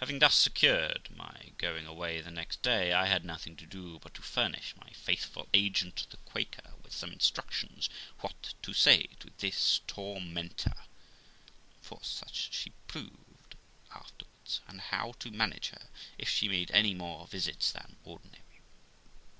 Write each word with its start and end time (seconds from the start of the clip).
Having 0.00 0.18
thus 0.18 0.34
secured 0.34 1.08
my 1.14 1.52
going 1.58 1.86
away 1.86 2.20
the 2.20 2.32
next 2.32 2.60
day, 2.60 2.92
I 2.92 3.06
had 3.06 3.24
nothing 3.24 3.54
to 3.58 3.66
do 3.66 4.00
but 4.00 4.12
to 4.14 4.20
furnish 4.20 4.74
my 4.80 4.90
faithful 4.90 5.46
agent 5.54 6.08
the 6.10 6.16
Quaker 6.16 6.74
with 6.82 6.92
some 6.92 7.12
instructions 7.12 7.88
what 8.18 8.54
to 8.62 8.72
say 8.74 9.04
to 9.20 9.30
this 9.38 9.80
tormentor 9.86 10.74
(for 11.80 12.02
such 12.02 12.52
she 12.52 12.72
proved 12.88 13.54
afterwards), 13.94 14.60
and 14.66 14.80
how 14.80 15.12
to 15.20 15.30
manage 15.30 15.68
her, 15.68 15.88
if 16.18 16.28
she 16.28 16.48
made 16.48 16.72
any 16.72 16.92
more 16.92 17.28
visits 17.28 17.70
than 17.70 17.94
ordinary. 18.02 18.58